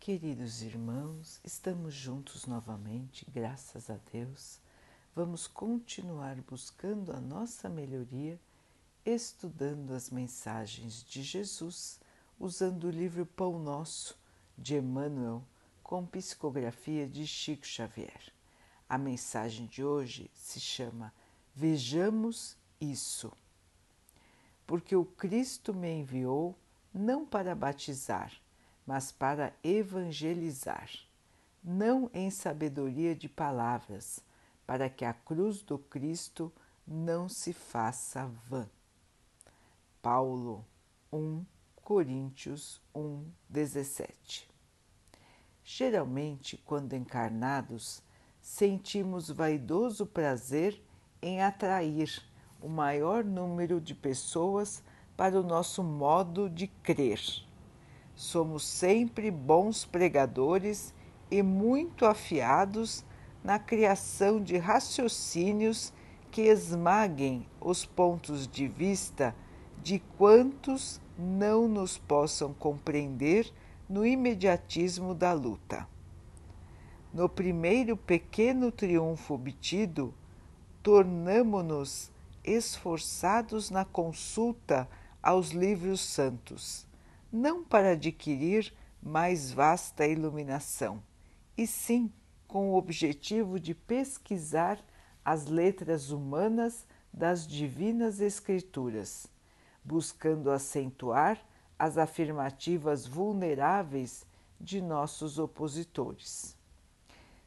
[0.00, 4.58] Queridos irmãos, estamos juntos novamente, graças a Deus.
[5.14, 8.40] Vamos continuar buscando a nossa melhoria,
[9.04, 12.00] estudando as mensagens de Jesus,
[12.38, 14.18] usando o livro Pão Nosso
[14.56, 15.44] de Emmanuel,
[15.82, 18.32] com psicografia de Chico Xavier.
[18.88, 21.12] A mensagem de hoje se chama
[21.54, 23.30] Vejamos isso.
[24.66, 26.56] Porque o Cristo me enviou
[26.92, 28.39] não para batizar,
[28.90, 30.90] mas para evangelizar,
[31.62, 34.18] não em sabedoria de palavras,
[34.66, 36.52] para que a cruz do Cristo
[36.84, 38.68] não se faça vã.
[40.02, 40.66] Paulo
[41.12, 44.50] 1 Coríntios 1, 17
[45.62, 48.02] Geralmente, quando encarnados,
[48.42, 50.82] sentimos vaidoso prazer
[51.22, 52.20] em atrair
[52.60, 54.82] o maior número de pessoas
[55.16, 57.48] para o nosso modo de crer
[58.20, 60.92] somos sempre bons pregadores
[61.30, 63.02] e muito afiados
[63.42, 65.90] na criação de raciocínios
[66.30, 69.34] que esmaguem os pontos de vista
[69.82, 73.50] de quantos não nos possam compreender
[73.88, 75.88] no imediatismo da luta.
[77.14, 80.12] No primeiro pequeno triunfo obtido,
[80.82, 82.10] tornamo-nos
[82.44, 84.86] esforçados na consulta
[85.22, 86.89] aos livros santos
[87.32, 91.02] não para adquirir mais vasta iluminação,
[91.56, 92.12] e sim
[92.46, 94.78] com o objetivo de pesquisar
[95.24, 99.26] as letras humanas das divinas Escrituras,
[99.84, 101.40] buscando acentuar
[101.78, 104.26] as afirmativas vulneráveis
[104.60, 106.56] de nossos opositores.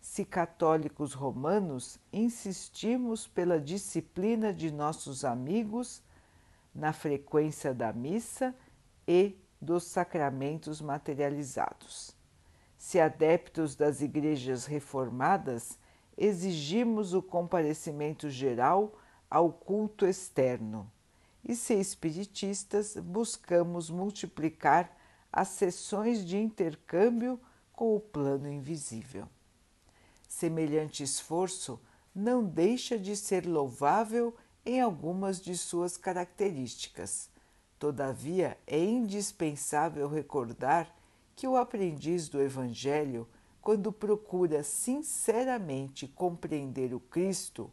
[0.00, 6.02] Se católicos romanos, insistimos pela disciplina de nossos amigos
[6.74, 8.54] na frequência da missa
[9.06, 12.16] e dos sacramentos materializados.
[12.76, 15.78] Se adeptos das igrejas reformadas,
[16.18, 18.98] exigimos o comparecimento geral
[19.30, 20.90] ao culto externo,
[21.44, 24.96] e se espiritistas, buscamos multiplicar
[25.32, 27.40] as sessões de intercâmbio
[27.72, 29.28] com o plano invisível.
[30.28, 31.80] Semelhante esforço
[32.12, 34.36] não deixa de ser louvável
[34.66, 37.31] em algumas de suas características
[37.82, 40.94] Todavia, é indispensável recordar
[41.34, 43.26] que o aprendiz do Evangelho,
[43.60, 47.72] quando procura sinceramente compreender o Cristo,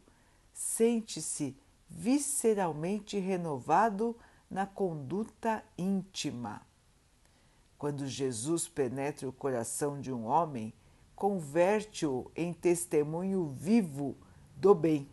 [0.52, 1.56] sente-se
[1.88, 4.16] visceralmente renovado
[4.50, 6.60] na conduta íntima.
[7.78, 10.74] Quando Jesus penetra o coração de um homem,
[11.14, 14.16] converte-o em testemunho vivo
[14.56, 15.08] do bem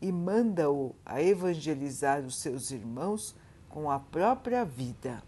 [0.00, 3.36] e manda-o a evangelizar os seus irmãos
[3.72, 5.22] com a própria vida.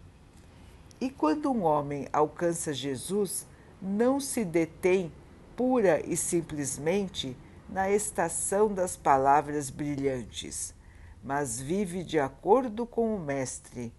[1.01, 3.45] E quando um homem alcança Jesus,
[3.81, 5.11] não se detém
[5.57, 7.35] pura e simplesmente
[7.67, 10.73] na estação das palavras brilhantes,
[11.23, 13.91] mas vive de acordo com o Mestre,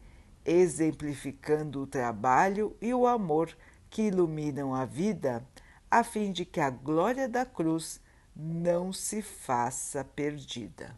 [0.45, 3.55] exemplificando o trabalho e o amor
[3.91, 5.45] que iluminam a vida,
[5.91, 8.01] a fim de que a glória da cruz
[8.35, 10.95] não se faça perdida.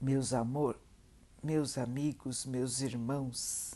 [0.00, 0.80] Meus amor,
[1.42, 3.74] meus amigos, meus irmãos,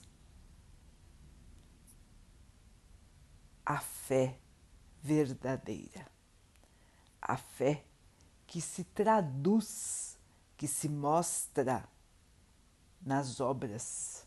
[3.67, 4.39] a fé
[5.03, 6.07] verdadeira,
[7.21, 7.85] a fé
[8.47, 10.17] que se traduz,
[10.57, 11.89] que se mostra
[13.01, 14.25] nas obras,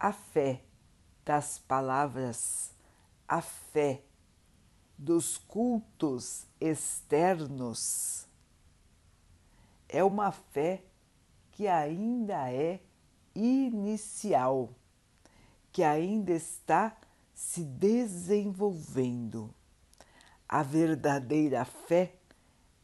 [0.00, 0.64] a fé
[1.26, 2.72] das palavras,
[3.28, 4.02] a fé
[4.96, 8.25] dos cultos externos
[9.88, 10.82] é uma fé
[11.52, 12.80] que ainda é
[13.34, 14.70] inicial,
[15.72, 16.96] que ainda está
[17.34, 19.54] se desenvolvendo.
[20.48, 22.14] A verdadeira fé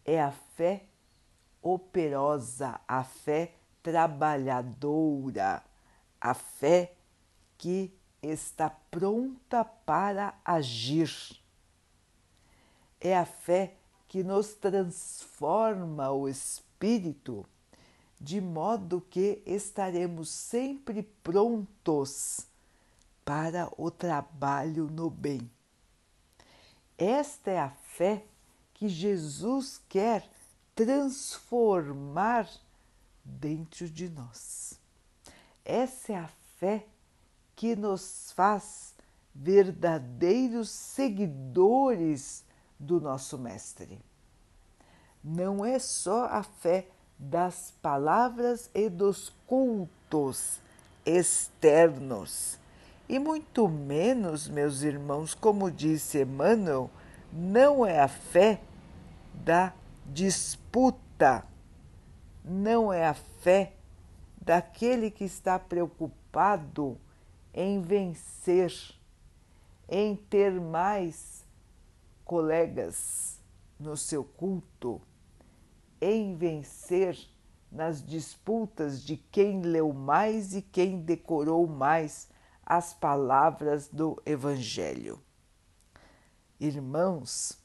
[0.05, 0.87] é a fé
[1.61, 5.63] operosa, a fé trabalhadora,
[6.21, 6.95] a fé
[7.57, 11.41] que está pronta para agir.
[13.01, 13.77] É a fé
[14.09, 17.47] que nos transforma o espírito espírito,
[18.21, 22.47] de modo que estaremos sempre prontos
[23.25, 25.49] para o trabalho no bem.
[26.99, 28.25] Esta é a fé
[28.75, 30.29] que Jesus quer
[30.75, 32.51] transformar
[33.25, 34.79] dentro de nós.
[35.65, 36.85] Essa é a fé
[37.55, 38.95] que nos faz
[39.33, 42.45] verdadeiros seguidores
[42.79, 44.01] do nosso Mestre
[45.23, 46.89] não é só a fé
[47.19, 50.61] das palavras e dos cultos,
[51.07, 52.59] externos.
[53.09, 56.91] E muito menos, meus irmãos, como disse Emmanuel,
[57.33, 58.61] não é a fé
[59.35, 59.73] da
[60.07, 61.45] disputa,
[62.45, 63.75] não é a fé
[64.41, 66.99] daquele que está preocupado
[67.55, 68.73] em vencer,
[69.89, 71.45] em ter mais
[72.25, 73.39] colegas
[73.79, 75.01] no seu culto,
[76.03, 77.17] em vencer
[77.71, 82.29] nas disputas de quem leu mais e quem decorou mais
[82.67, 85.23] as palavras do Evangelho.
[86.59, 87.57] Irmãos,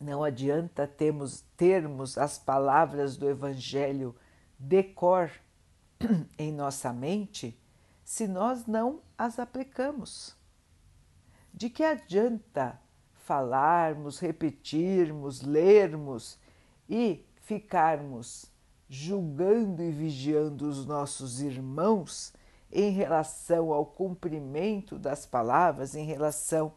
[0.00, 4.14] não adianta termos, termos as palavras do Evangelho
[4.56, 5.28] de cor
[6.38, 7.60] em nossa mente
[8.04, 10.36] se nós não as aplicamos.
[11.52, 12.80] De que adianta
[13.12, 16.38] falarmos, repetirmos, lermos
[16.90, 18.46] e ficarmos
[18.88, 22.34] julgando e vigiando os nossos irmãos
[22.72, 26.72] em relação ao cumprimento das palavras, em relação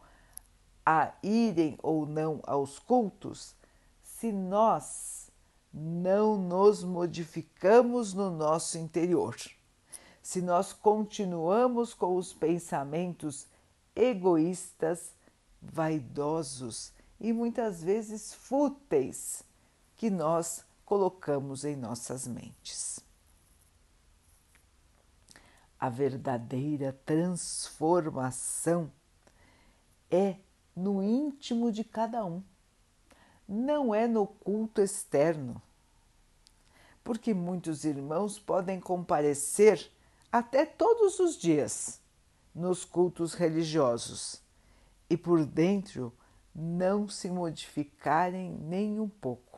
[0.86, 3.56] a irem ou não aos cultos,
[4.02, 5.30] se nós
[5.72, 9.36] não nos modificamos no nosso interior,
[10.22, 13.48] se nós continuamos com os pensamentos
[13.94, 15.12] egoístas,
[15.60, 19.43] vaidosos e muitas vezes fúteis
[19.96, 23.00] que nós colocamos em nossas mentes.
[25.78, 28.90] A verdadeira transformação
[30.10, 30.36] é
[30.74, 32.42] no íntimo de cada um,
[33.46, 35.60] não é no culto externo.
[37.02, 39.90] Porque muitos irmãos podem comparecer
[40.32, 42.00] até todos os dias
[42.54, 44.40] nos cultos religiosos
[45.10, 46.12] e por dentro
[46.54, 49.53] não se modificarem nem um pouco.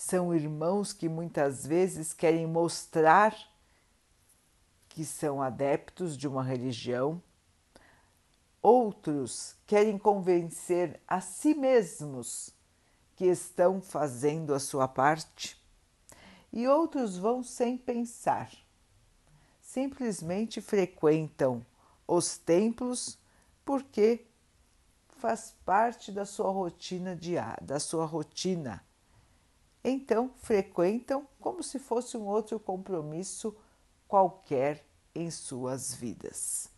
[0.00, 3.36] São irmãos que muitas vezes querem mostrar
[4.88, 7.20] que são adeptos de uma religião,
[8.62, 12.54] outros querem convencer a si mesmos
[13.16, 15.60] que estão fazendo a sua parte,
[16.52, 18.52] e outros vão sem pensar.
[19.60, 21.66] Simplesmente frequentam
[22.06, 23.18] os templos
[23.64, 24.28] porque
[25.08, 28.86] faz parte da sua rotina diária, da sua rotina
[29.82, 33.56] então frequentam como se fosse um outro compromisso
[34.06, 34.84] qualquer
[35.14, 36.70] em suas vidas.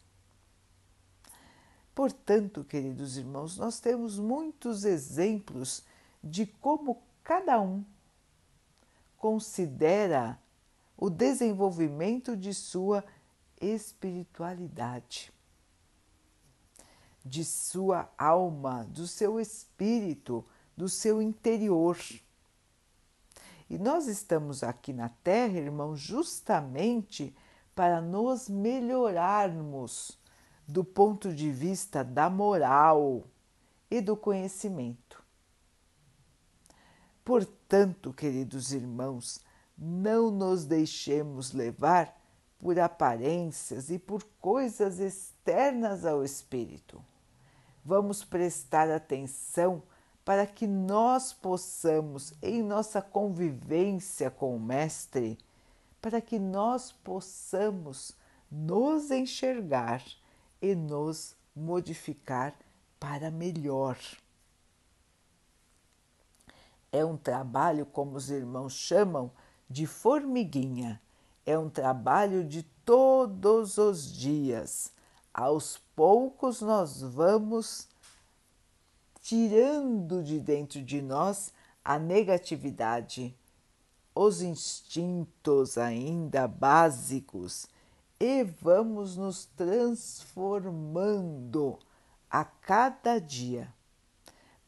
[1.95, 5.85] Portanto, queridos irmãos, nós temos muitos exemplos
[6.23, 7.85] de como cada um
[9.19, 10.39] considera
[10.97, 13.05] o desenvolvimento de sua
[13.61, 15.33] espiritualidade,
[17.25, 20.45] de sua alma, do seu espírito,
[20.77, 21.99] do seu interior.
[23.71, 27.33] E nós estamos aqui na Terra, irmãos, justamente
[27.73, 30.19] para nos melhorarmos
[30.67, 33.23] do ponto de vista da moral
[33.89, 35.23] e do conhecimento.
[37.25, 39.41] Portanto, queridos irmãos,
[39.79, 42.21] não nos deixemos levar
[42.59, 47.01] por aparências e por coisas externas ao espírito.
[47.85, 49.81] Vamos prestar atenção
[50.25, 55.39] para que nós possamos, em nossa convivência com o Mestre,
[56.01, 58.13] para que nós possamos
[58.51, 60.03] nos enxergar
[60.61, 62.55] e nos modificar
[62.99, 63.99] para melhor.
[66.93, 69.31] É um trabalho, como os irmãos chamam,
[69.69, 71.01] de formiguinha.
[71.47, 74.93] É um trabalho de todos os dias.
[75.33, 77.89] Aos poucos nós vamos
[79.21, 81.53] tirando de dentro de nós
[81.85, 83.37] a negatividade,
[84.15, 87.67] os instintos ainda básicos
[88.19, 91.79] e vamos nos transformando
[92.29, 93.73] a cada dia,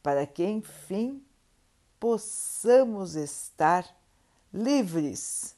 [0.01, 1.21] para que enfim
[1.99, 3.85] possamos estar
[4.51, 5.55] livres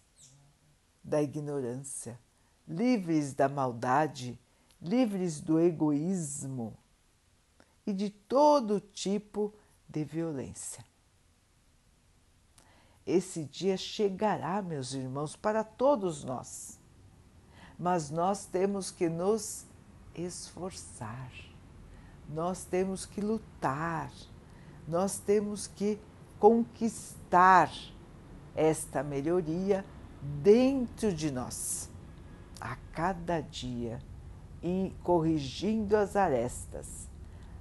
[1.03, 2.19] da ignorância,
[2.67, 4.37] livres da maldade,
[4.81, 6.75] livres do egoísmo
[7.85, 9.53] e de todo tipo
[9.87, 10.83] de violência.
[13.05, 16.79] Esse dia chegará, meus irmãos, para todos nós,
[17.77, 19.65] mas nós temos que nos
[20.15, 21.31] esforçar,
[22.27, 24.11] nós temos que lutar,
[24.87, 25.99] nós temos que
[26.39, 27.71] conquistar
[28.55, 29.85] esta melhoria
[30.41, 31.89] dentro de nós,
[32.59, 33.99] a cada dia,
[34.63, 37.07] e corrigindo as arestas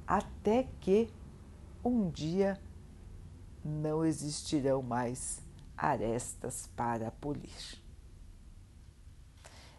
[0.06, 1.10] até que
[1.84, 2.60] um dia
[3.64, 5.42] não existirão mais
[5.76, 7.82] arestas para polir.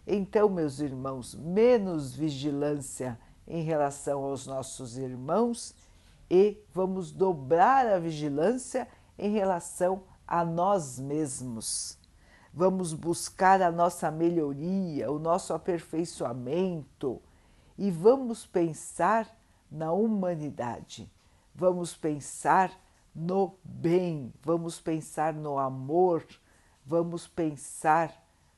[0.08, 5.74] Então, meus irmãos, menos vigilância em relação aos nossos irmãos
[6.30, 11.98] e vamos dobrar a vigilância em relação a nós mesmos.
[12.54, 17.22] Vamos buscar a nossa melhoria, o nosso aperfeiçoamento
[17.78, 19.35] e vamos pensar
[19.70, 21.12] na humanidade.
[21.54, 22.72] Vamos pensar
[23.14, 26.26] no bem, vamos pensar no amor,
[26.86, 28.14] vamos pensar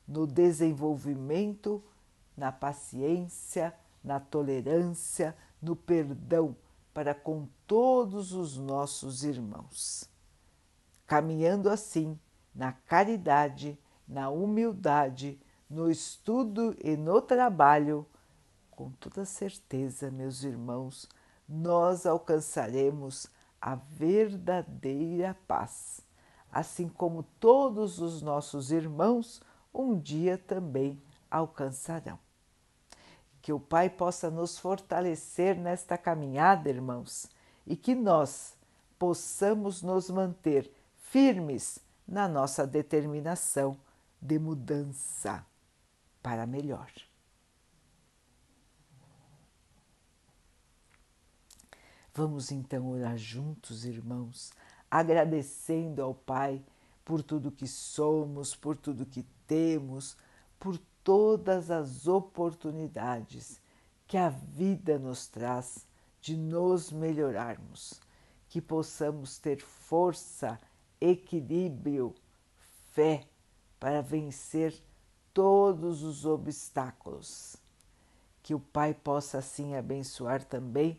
[0.06, 1.82] no desenvolvimento,
[2.36, 6.56] na paciência, na tolerância, no perdão
[6.98, 10.10] para com todos os nossos irmãos.
[11.06, 12.18] Caminhando assim
[12.52, 18.04] na caridade, na humildade, no estudo e no trabalho,
[18.78, 21.08] com toda certeza, meus irmãos,
[21.48, 23.26] nós alcançaremos
[23.60, 26.00] a verdadeira paz,
[26.52, 29.42] assim como todos os nossos irmãos
[29.74, 32.20] um dia também alcançarão.
[33.42, 37.28] Que o Pai possa nos fortalecer nesta caminhada, irmãos,
[37.66, 38.54] e que nós
[38.96, 43.76] possamos nos manter firmes na nossa determinação
[44.22, 45.44] de mudança
[46.22, 47.07] para melhor.
[52.18, 54.52] Vamos então orar juntos, irmãos,
[54.90, 56.60] agradecendo ao Pai
[57.04, 60.16] por tudo que somos, por tudo que temos,
[60.58, 63.60] por todas as oportunidades
[64.04, 65.86] que a vida nos traz
[66.20, 68.00] de nos melhorarmos,
[68.48, 70.58] que possamos ter força,
[71.00, 72.16] equilíbrio,
[72.94, 73.28] fé
[73.78, 74.74] para vencer
[75.32, 77.56] todos os obstáculos.
[78.42, 80.98] Que o Pai possa assim abençoar também